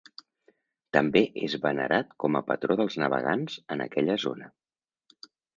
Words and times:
També 0.97 1.21
és 1.49 1.57
venerat 1.67 2.15
com 2.25 2.39
a 2.39 2.43
patró 2.49 2.79
dels 2.81 2.97
navegants 3.05 3.61
en 3.77 3.87
aquella 3.89 4.21
zona. 4.29 4.53